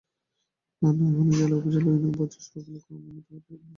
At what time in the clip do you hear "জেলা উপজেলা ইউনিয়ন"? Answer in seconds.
1.39-2.13